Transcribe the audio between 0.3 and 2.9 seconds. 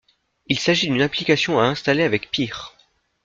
Il s’agit d’une application à installer avec PEAR.